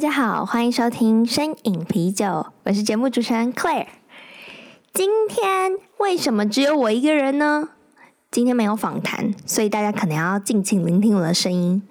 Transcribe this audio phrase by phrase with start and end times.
[0.00, 3.88] 大家好，欢迎收听声饮啤酒，我是节目主持人 Claire。
[4.94, 7.68] 今天为什么只有我一个人呢？
[8.30, 11.82] 今天没有访谈，所以大家可能要尽情聆听我的声音，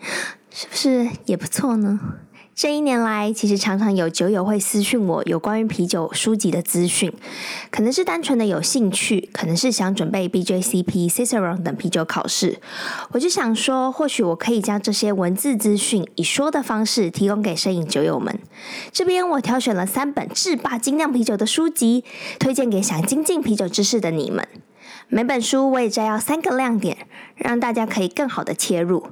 [0.49, 1.99] 是不是也不错呢？
[2.61, 7.09] 这一年来，其实常常有酒友会私讯我有关于啤酒书籍的资讯，
[7.71, 12.59] 可能是单纯的有兴趣，可能是想准备 BJCP、Cicerone 等啤酒考试。
[13.11, 18.37] 我就想说，或许我可以将这些文字资讯以说的方式提供给摄影酒友们。
[18.91, 22.03] 这边我挑选了三本制霸精酿啤酒的书籍，
[22.39, 24.45] 推荐给想精进啤酒知识的你们。
[25.07, 29.07] 每本书我也摘要三个亮点，让大家可以更好的切入，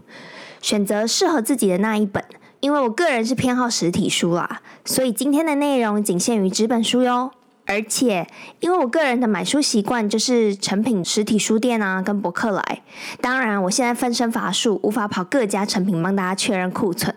[0.62, 2.22] 选择适合自己的那一本。
[2.60, 7.32] 因为我个人是偏好实体书啦，所以今天的内容仅限于纸本书哟。
[7.70, 8.26] 而且，
[8.62, 12.82] 因为我个人的买书习惯就是诚品实体书店啊，跟博客来。
[13.20, 17.14] 当然，我现在分身乏术，无法跑各家成品帮大家确认库存。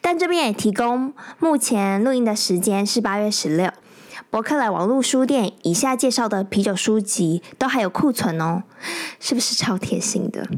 [0.00, 3.70] 但这边也提供，目前录音的时间是八月十六，
[4.30, 8.62] 博客来网络书店以下介绍的啤酒书籍都还有库存哦，
[9.20, 10.48] 是不是超贴心的？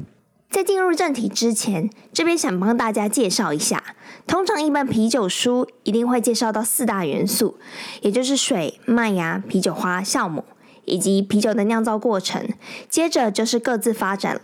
[0.54, 3.82] 在进入正题之前，这边想帮大家介绍一下。
[4.24, 7.58] 通常一本啤酒书一定会介绍到四大元素，
[8.02, 10.44] 也就是水、麦芽、啤酒花、酵母，
[10.84, 12.48] 以及啤酒的酿造过程。
[12.88, 14.42] 接着就是各自发展了。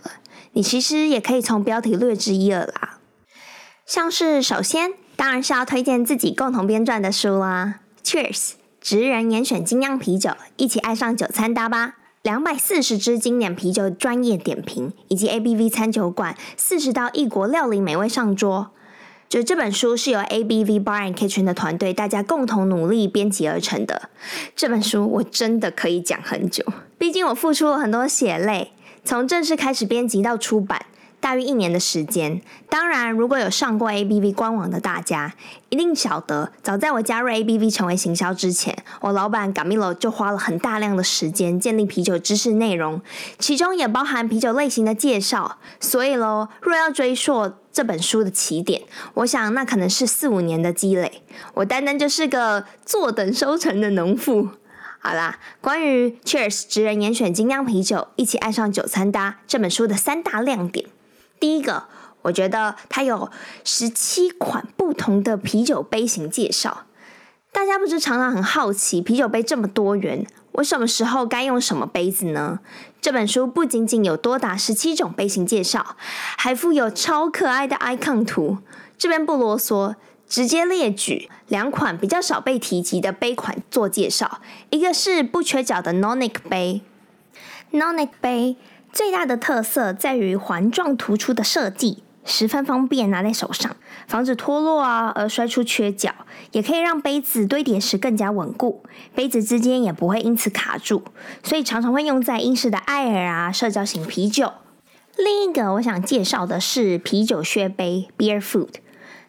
[0.51, 2.97] 你其实也可以从标题略知一二啦。
[3.85, 7.79] 像是首先，当然是要推荐自己共同编撰的书啦。
[8.03, 11.99] Cheers，职人严选精酿啤酒，一起爱上酒餐搭吧。
[12.23, 18.69] 两百四十支经典啤酒专业点评，以及 ABV 餐酒馆四十道异国料理美味上桌。
[19.27, 24.09] 就这本书是由 ABV Bar and Kitchen 的团队大家共同努力编辑而成的。
[24.55, 26.63] 这本书我真的可以讲很久，
[26.99, 28.71] 毕竟我付出了很多血泪，
[29.03, 30.85] 从正式开始编辑到出版。
[31.21, 35.33] 大约一年的时间，当然，如果有上过 ABV 官网的大家，
[35.69, 43.01] 一定晓得，早在我加入 ABV 成为行销之前，我老板 Gamilo 就花了很大量的时间建立啤酒知识内容，
[43.37, 45.59] 其中也包含啤酒类型的介绍。
[45.79, 48.81] 所以喽，若要追溯这本书的起点，
[49.13, 51.21] 我想那可能是四五年的积累。
[51.53, 54.49] 我单单就是个坐等收成的农妇。
[54.97, 60.87] 好啦，关于 Cheers 职人严选精酿啤酒，一起爱上酒餐搭这本书的三大亮点。
[61.41, 61.85] 第一个，
[62.21, 63.31] 我觉得它有
[63.63, 66.85] 十七款不同的啤酒杯型介绍。
[67.51, 72.59] 大家不是常常很好奇，啤酒杯这么多元，我什么时候该用什么杯子呢？
[73.01, 75.97] 这本书不仅仅有多达十七种杯型介绍，
[76.37, 78.59] 还附有超可爱的 icon 图。
[78.95, 79.95] 这边不啰嗦，
[80.29, 84.39] 直接列举两款比较少被提及的杯款做介绍。
[84.69, 86.83] 一个是不缺角的 Nonic 杯
[87.71, 88.57] ，Nonic 杯。
[88.93, 93.75] 最大的特色在于环状突出的设计，十分方便拿在手上，
[94.05, 96.13] 防止脱落啊而摔出缺角，
[96.51, 98.83] 也可以让杯子堆叠时更加稳固，
[99.15, 101.03] 杯子之间也不会因此卡住，
[101.41, 104.51] 所以常常会用在英式的艾尔啊社交型啤酒。
[105.17, 108.75] 另一个我想介绍的是啤酒靴杯 Beer Foot。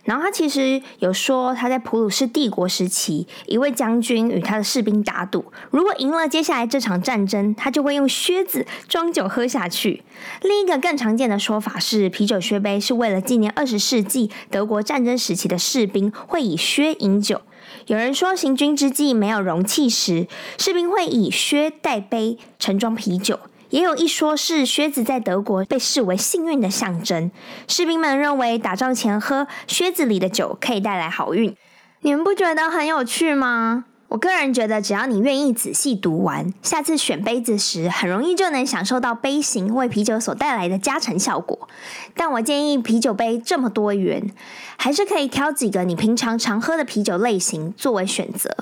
[0.04, 10.02] 然后他其实有说，他在普鲁士帝国时期，一位将军与他的士兵打赌，如果赢了接下来这场战争，他就会用靴子装酒喝下去。
[10.42, 17.42] 另一个更常见的说法是，啤酒靴杯是为了纪念二十世纪德国战争时期的士兵会以靴饮酒。
[17.86, 20.26] 有人说，行军之际没有容器时，
[20.58, 23.38] 士兵会以靴代杯盛装啤酒。
[23.72, 27.31] 也有一说是靴子在德国被视为幸运的象征，
[27.66, 31.57] 士兵们认为打仗前喝靴子里的酒可以带来好运。
[32.03, 33.86] 你们不觉得很有趣吗？
[34.09, 41.66] 我个人觉得，只要你愿意仔细读完，下次选杯子时很容易就能享受到杯型为啤酒所带来的加成效果。
[42.15, 44.30] 但我建议啤酒杯这么多元，
[44.77, 48.54] 还是可以挑几个你平常常喝的啤酒类型作为选择。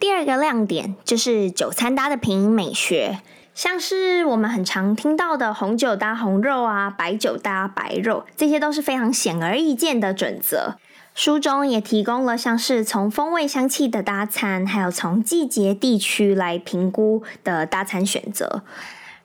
[0.00, 3.20] 第二个亮点就是酒餐搭的品饮美学。
[3.58, 10.76] 像是我们很常听到的红酒搭红肉啊，白酒搭白肉，这些都是非常显而易见的准则。
[11.12, 18.62] 书中也提供了像是从风味香气的搭餐，还有从季节地区来评估的搭餐选择。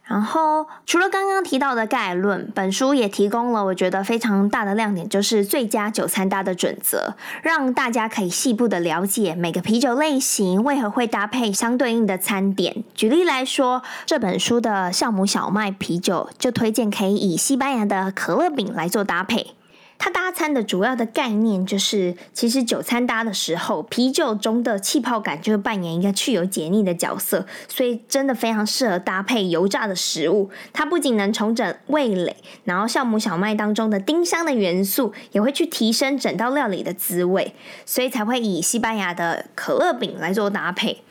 [0.05, 12.83] 然后，除了刚刚提到的概论，本书也提供了我觉得非常大的亮点，就是最佳酒餐搭的准则，让大家可以细部的了解每个啤酒类型为何会搭配相对应的餐点。
[12.93, 19.55] 举例来说，这本书的酵母小麦啤酒就推荐可以以西班牙的可乐饼来做搭配。
[20.03, 30.49] 它搭餐的主要的概念就是，其实酒餐搭的时候，啤酒中的气泡感就会扮演一个去油解腻的角色，所以真的非常适合搭配油炸的食物。
[30.73, 32.35] 它不仅能重整味蕾，
[32.65, 37.55] 然后酵母小麦当中的丁香的元素也会去提升整道料理的滋味，
[37.85, 41.01] 所以才会以西班牙的可乐饼来做搭配。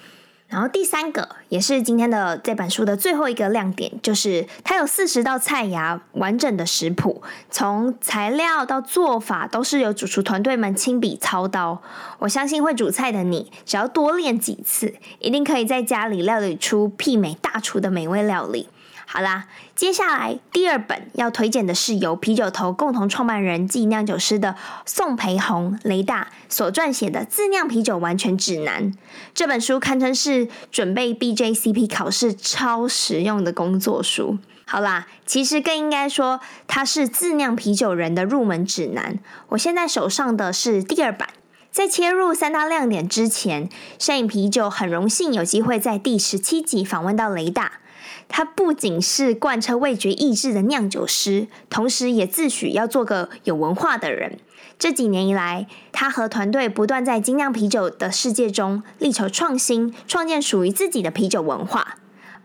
[0.53, 11.81] 然后第三个也是今天的这本书的最后一个亮点，就是它有四十道菜肴完整的食谱，从材料到做法都是由主厨团队们亲笔操刀。
[12.19, 18.69] 我相信会煮菜的你，只要多练几次，一定可以在家里料理出媲美大厨的美味料理。
[19.15, 19.45] 好啦，
[19.77, 24.57] 接下来第二本要推荐的是由啤酒头共同创办人暨酿酒师的
[24.87, 28.91] 宋培宏雷大所撰写的《自酿啤酒完全指南》。
[29.35, 34.39] 这本书堪称是准备 BJCP 考试超实用的工作书。
[34.65, 39.19] 好啦，其实更应该说它是自酿啤酒人的入门指南。
[39.51, 41.29] 我现在手上的是第二版。
[41.71, 43.69] 在切入三大亮点之前，
[43.99, 47.81] 声饮啤酒很荣幸有机会在第十七集访问到雷大。
[48.29, 54.39] 他不仅是贯彻味觉意志的酿酒师，同时也自诩要做个有文化的人。
[54.79, 61.99] 这几年以来，他和团队不断在精酿啤酒的世界中力求创新，创建属于自己的啤酒文化。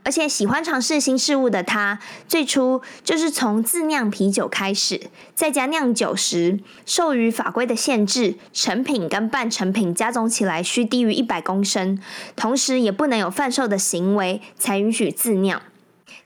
[0.07, 1.99] 而且喜欢尝试新事物的他，
[2.29, 12.01] 最初就是从自酿啤酒开始，在家酿酒时，受于法规的限制，成品跟半成品加总起来需低于一百公升，
[12.37, 15.61] 同时也不能有贩售的行为，才允许自酿。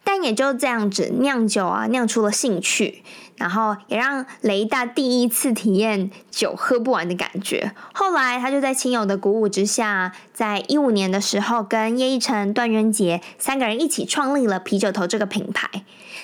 [0.03, 3.01] 但也就这样子，酿酒啊，酿出了兴趣，
[3.41, 7.71] 然后也让雷大第一次体验酒喝不完的感觉。
[7.91, 15.67] 后来，他就在亲友的鼓舞之下，在一五年的时候，跟叶一成、段渊洁三个人一起创立了啤酒头这个品牌。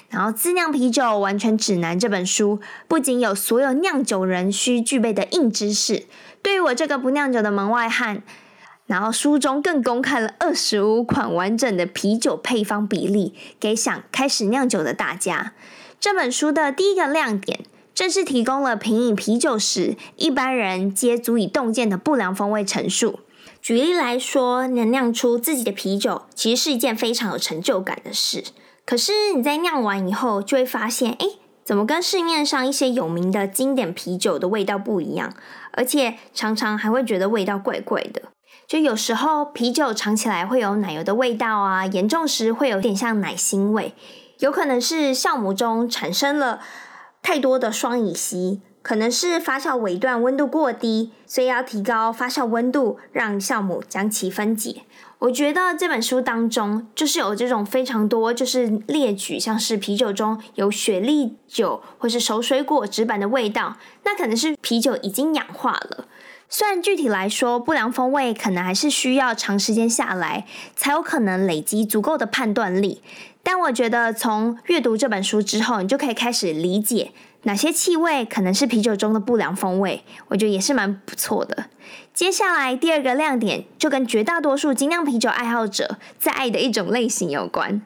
[0.10, 6.06] 然后，《自酿啤酒完全指南》这本书不仅有所有酿酒人需具备的硬知识，
[6.44, 8.22] 对于我这个不酿酒的门外汉。
[8.86, 15.54] 然后书中更公开了二十五款完整的啤酒配方比例，给想开始酿酒的大家。
[16.00, 17.62] 这本书的第一个亮点，
[17.96, 23.20] 正是提供了品饮啤酒时一般人皆足以洞见的不良风味陈述。
[23.62, 28.44] 举例来说，能酿出自己的啤酒，其实是一件非常有成就感的事。
[28.86, 31.28] 可是你在酿完以后，就会发现，哎，
[31.66, 35.34] 怎么跟市面上一些有名的经典啤酒的味道不一样？
[35.72, 38.22] 而且常常还会觉得味道怪怪的。
[38.68, 43.94] 就有时候啤酒尝起来会有奶油的味道啊，严重时会有点像奶腥味，
[44.40, 46.60] 有可能是酵母中产生了
[47.22, 54.84] 太多的双乙烯，可能是发酵尾段温度过低，所以要提高发酵温度，让酵母将其分解。
[55.20, 66.06] 我觉得这本书当中就是有这种非常多，就是列举像是啤酒中有雪莉酒或是熟水果纸板的味道，那可能是啤酒已经氧化了。
[66.50, 70.46] 虽然具体来说，不良风味可能还是需要长时间下来
[70.76, 73.02] 才有可能累积足够的判断力，
[73.44, 77.12] 但我觉得从阅读这本书之后，你就可以开始理解
[77.44, 81.66] 哪些气味可能是啤酒中的不良风味，我觉得也是蛮不错的。
[82.14, 87.82] 接下来第二个亮点就跟绝大多数精酿啤酒爱好者在爱的一种类型有关。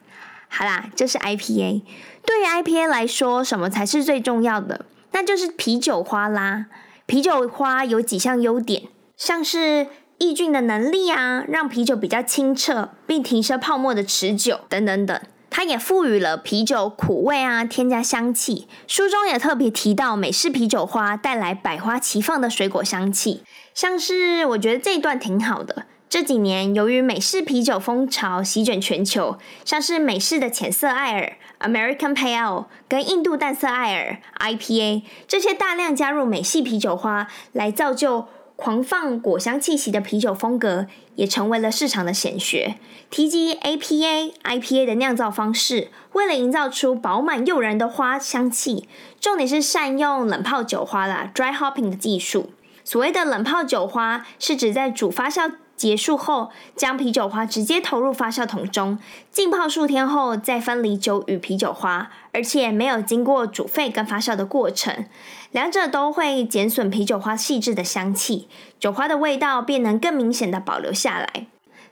[0.47, 1.81] 好啦，就是 IPA。
[2.23, 4.85] 对于 IPA 来说，什么才是最重要的？
[5.11, 6.67] 那就是啤酒花啦。
[7.05, 8.83] 啤酒花有几项优点，
[9.17, 15.19] 像是抑菌的能力啊，让啤酒比较清澈，并提升泡沫的持久等等等。
[15.49, 18.69] 它也赋予了啤酒苦味啊，添加香气。
[18.87, 23.43] 书中也特别提到美式啤酒花带来百花齐放的水果香气，
[23.73, 25.87] 像是我觉得这一段挺好的。
[26.07, 42.75] 这几年，由于美式啤酒风潮席卷全球，像是美式的浅色艾尔 （American Pale） 跟印度淡色艾尔 （IPA） 这些大量加入美系啤酒花来造就狂放果香气息的啤酒风格，也成为了市场的显学。
[43.09, 48.87] 提及 APA、IPA 的酿造方式，为了营造出饱满诱人的花香气，
[49.19, 52.51] 重点是善用冷泡酒花啦 （dry hopping） 的技术。
[52.83, 55.51] 所谓的冷泡酒花，是指在主发酵
[55.81, 58.99] 结束后，将啤酒花直接投入发酵桶中
[59.31, 65.05] 浸泡数天后，再分离酒与啤酒花，而且没有经过煮沸跟发酵的过程，
[65.49, 68.47] 两者都会减损啤酒花细致的香气，
[68.79, 71.47] 酒花的味道便能更明显的保留下来。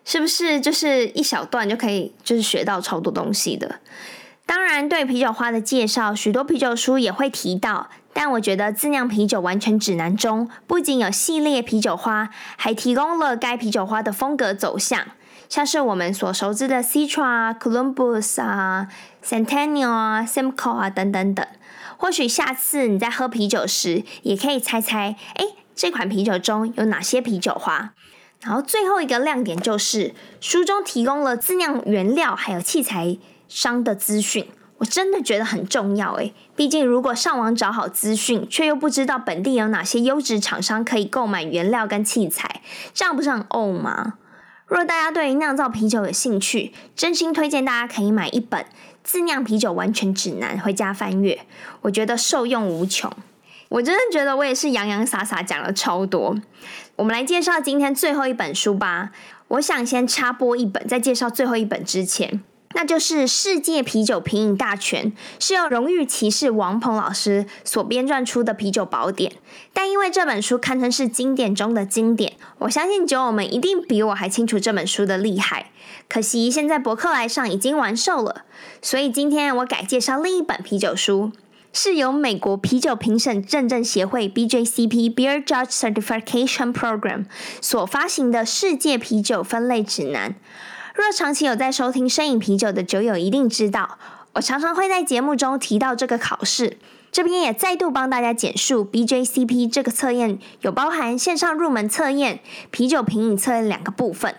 [0.05, 3.79] 是不是就是一小段就可以就是学到超多东西的？
[4.45, 7.89] 当然，对啤酒花的介绍，许多啤酒书也会提到。
[8.13, 15.05] 但我觉得《自酿啤酒完全指南》中不仅有系列啤酒花，还提供了该啤酒花的风格走向，
[15.47, 18.87] 像是我们所熟知的 Citra、Columbus 啊、
[19.23, 21.45] Centennial 啊、Simcoe 啊等等等。
[21.97, 27.93] 或许下次你在喝啤酒时，也可以猜猜，哎，这款啤酒中有哪些啤酒花？
[28.41, 33.17] 然后最后一个亮点就是书中提供了自酿原料还有器材
[33.49, 34.47] 商的资讯，
[34.79, 36.33] 我真的觉得很重要诶。
[36.55, 42.61] 毕竟如果上网找好资讯，却又不知道本地有哪些优质厂商可以购买原料跟器材，
[42.93, 44.15] 这样不是很呕吗？
[44.67, 48.61] 若大家对于酿造啤酒有兴趣，真心推荐大家可以买一本
[49.03, 51.39] 《自酿啤酒完全指南》回家翻阅，
[51.81, 53.11] 我觉得受用无穷。
[53.69, 56.35] 我真的觉得我也是洋洋洒洒讲了超多。
[56.95, 59.11] 我们来介绍今天最后一本书吧。
[59.49, 62.43] 我想先插播一本，在介绍最后一本之前，
[62.75, 69.33] 那就是《世界啤酒品饮大全》，是由荣誉骑士王鹏老师所编撰出的啤酒宝典。
[69.73, 75.71] 但因为这本书堪称是经典中的经典，我相信酒友们一定比我还清楚这本书的厉害。
[76.07, 78.45] 可惜现在博客来上已经完售了，
[78.81, 81.31] 所以今天我改介绍另一本啤酒书。
[81.71, 87.25] 是由美国啤酒评审认证协会 （BJCP, Beer Judge Certification Program）
[87.61, 90.33] 所发行的世界啤酒分类指南。
[90.99, 93.97] 若长期有在收听声影啤酒的酒友一定知道，
[94.33, 96.77] 我常常会在节目中提到这个考试。
[97.11, 104.35] 这边也再度帮大家简述 BJCP 这个测验，有包含线上入门测验、啤酒品饮测验两个部分。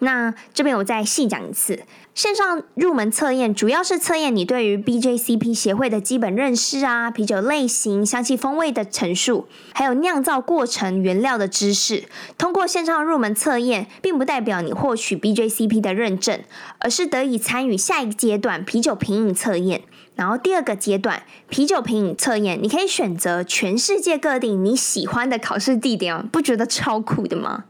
[0.00, 1.80] 那这边我再细讲一次，
[2.14, 12.04] 线上入门测验主要是测验你对于 BJCP 协会的基本认识啊，啤酒类型、香气风味的陈述，还有酿造过程、原料的知识。
[12.36, 16.40] 通过线上入门测验，并不代表你获取 BJCP 的认证，
[16.80, 19.82] 而是得以参与下一阶段啤酒品饮测验。
[20.16, 27.64] 然后第二个阶段，啤酒品饮测验，你可以选择全世界各地你喜欢的考试地点，不觉得超酷的吗？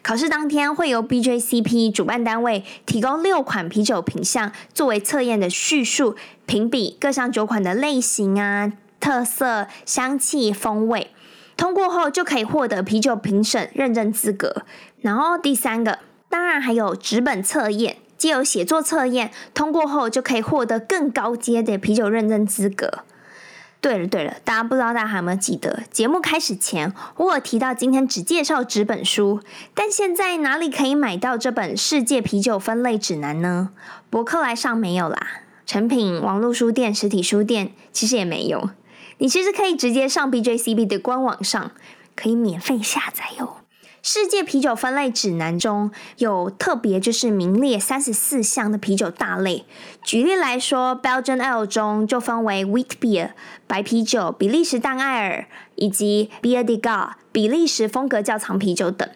[0.00, 6.14] 考试当天会由 BJCP 主办单位提供六款啤酒品项作为测验的叙述，
[6.46, 11.10] 评比各项酒款的类型啊、特色、香气、风味，
[11.56, 14.62] 通过后就可以获得啤酒评审认证资格。
[15.00, 17.96] 然后第三个，当然还有纸本测验。
[18.18, 23.04] 借由写作测验通过后，就可以获得更高阶的啤酒认证资格。
[23.80, 29.40] 对了对了，大家不知道大家还有没有记得，节目开始前我有提到今天只介绍纸本书，
[29.72, 33.70] 但现在哪里可以买到这本世界啤酒分类指南呢？
[34.10, 35.28] 博客来上没有啦，
[35.64, 38.70] 诚品、网络书店、实体书店其实也没有。
[39.18, 41.70] 你其实可以直接上 BJCB 的官网上，
[42.16, 43.57] 可以免费下载哟。
[44.00, 49.64] 世界啤酒分类指南中有特别，就是名列三十四项的啤酒大类。
[50.02, 53.30] 举例来说，Belgian Ale 中就分为 Wheat Beer
[53.66, 59.08] 白啤酒、比利时淡艾尔以及 Beer de Gar（ 比利时风格窖藏啤酒等。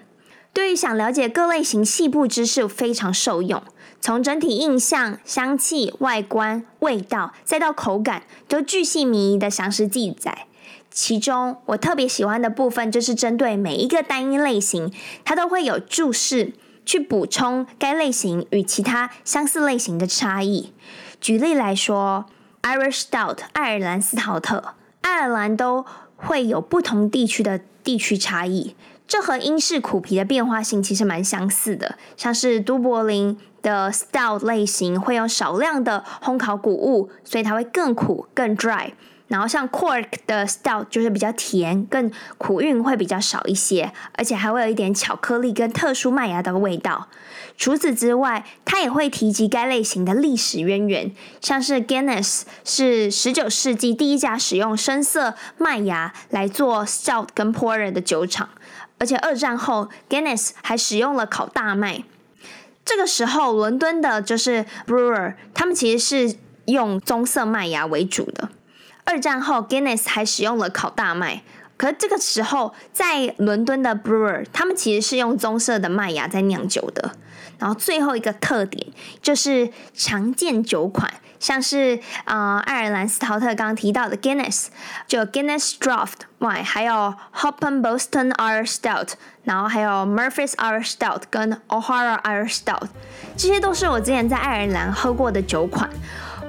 [0.53, 3.63] 对于想了解各类型细部知识，非常受用。
[4.01, 10.47] 从整体印象、香气、外观、味道，再到口感，都巨细靡遗的详实记载。
[10.93, 14.93] 其中我特别喜欢的部分，就是针对每一个单一类型，
[15.25, 16.53] 它都会有注释
[16.85, 20.73] 去补充该类型与其他相似类型的差异。
[21.21, 22.27] 举例来说
[22.63, 28.77] ，Irish Stout 爱尔兰斯陶特，爱尔兰都会有不同地区的地区差异，
[29.09, 31.97] 这和英式苦啤的变化性其实蛮相似的。
[32.17, 38.93] 像是都柏林的 Stout 类型会有少量的烘烤谷物，所以它会更苦、更 dry。
[39.33, 47.09] 然后像 Cork 的 Stout 就是比较甜，更苦韵会比较少一些，而且还会有一点巧克力跟特殊麦芽的味道。
[47.57, 58.51] 除此之外，它也会提及该类型的历史渊源，像是 Guinness 是十九世纪第一家使用深色麦芽来做 Stout 跟 Porter 的酒厂，
[58.99, 62.03] 而且二战后 Guinness 还使用了烤大麦。
[62.85, 66.37] 这个时候，伦敦的就是 Brewer，他们其实是
[66.67, 68.51] 用棕色麦芽为主的。
[69.05, 71.43] 二战后，Guinness 还使用了烤大麦，
[71.77, 77.13] 可是这个时候在伦敦的 Brewer，他们其实是用棕色的麦芽在酿酒的。
[77.59, 78.89] 然后最后一个特点
[79.21, 84.67] 就是常见酒款，像是啊、呃、爱尔兰斯陶特刚刚提到的 Guinness，
[85.07, 89.11] 就 Guinness Draught 外，还有 Hoppen Boston Irish Stout，
[89.45, 92.89] 然后还有 Murphy's Irish Stout 跟 O'Hara Irish Stout，
[93.37, 95.89] 这些都是我之前在爱尔兰喝过的酒款。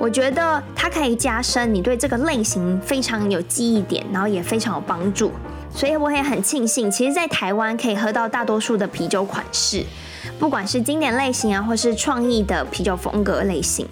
[0.04, 5.32] 我觉得它可以加深你对这个类型非常有记忆点，然后也非常有帮助，
[5.74, 9.86] 所以我也很庆幸，其实，在台湾可以喝到大多数的啤酒款式。
[10.38, 13.88] 不管是经典类型啊，或是创意的啤酒风格类型。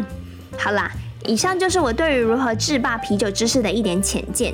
[0.58, 0.92] 好啦，
[1.26, 4.54] 以上就是我对于如何制霸啤酒知识的一点浅见，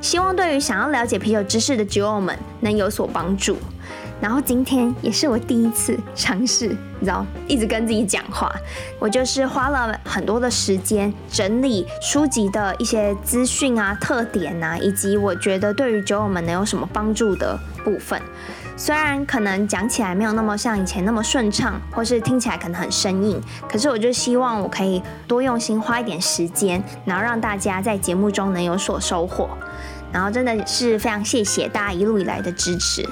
[0.00, 3.58] 希望对于想要了解啤酒知识的酒友们能有所帮助。
[4.20, 6.68] 然后今天也是我第一次尝试，
[6.98, 8.50] 你知道，一直跟自己讲话。
[8.98, 18.20] 我就是花了很多的时间整理书籍的一些资讯啊、特点啊，以及我觉得对于酒友们能有什么帮助的部分。
[18.76, 29.50] 虽然可能讲起来没有那么像以前那么顺畅，或是听起来可能很生硬，可是我就希望我可以多用心，花一点时间，然后让大家在节目中能有所收获。
[30.14, 33.04] 然后真的是非常谢谢大家一路以来的支持。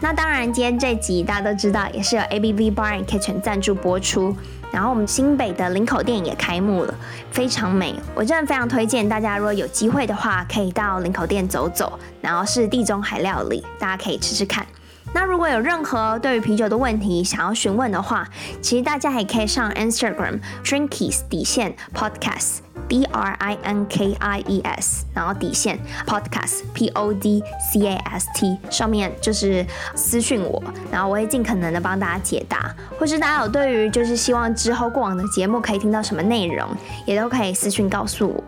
[0.00, 4.36] 那当然，今天这集大家都知道，也是由 ABV Bar and Kitchen 赞助播出。
[4.72, 6.92] 然后我们新北的林口店也开幕了，
[7.30, 7.94] 非常美。
[8.12, 11.96] 我真的非常推荐大家，如果有机会的话，可以到林口店走走。
[12.20, 14.66] 然后是地中海料理，大家可以吃吃看。
[15.14, 18.28] 那如果有任何对于啤酒的问题想要询问的话，
[18.60, 27.12] 其实大家也可以上 Instagram Drinkies 底线 Podcast b r i n k i e s，然后底线 Podcast P O
[27.12, 27.42] D
[27.72, 29.64] C A S T 上面就是
[29.94, 36.68] 私讯我，然后我会尽可能的帮大家解答，或是大家有对于就是希望之后过往的节目可以听到什么内容，
[37.04, 38.44] 也都可以私讯告诉我。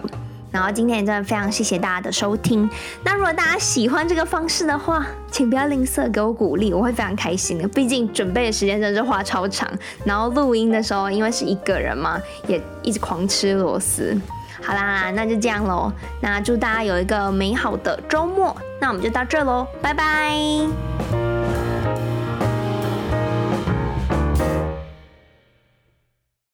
[0.50, 2.68] 然后今天也真的非常谢谢大家的收听。
[3.04, 7.68] 那如果大家喜欢这个方式的话，请不要吝啬给我鼓励，我会非常开心的。
[7.68, 9.70] 毕竟准备的时间真的是花超长，
[10.04, 14.18] 然后录音的时候因为是一个人嘛，也一直狂吃螺丝。
[14.62, 15.90] 好啦，那就这样喽。
[16.20, 18.54] 那祝大家有一个美好的周末。
[18.78, 20.34] 那我们就到这喽，拜拜。